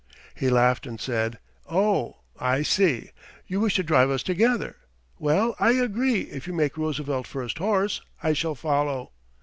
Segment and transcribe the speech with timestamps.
[0.33, 1.37] He laughed and said:
[1.69, 3.11] "Oh, I see!
[3.45, 4.77] You wish to drive us together.
[5.19, 9.11] Well, I agree if you make Roosevelt first horse, I shall follow."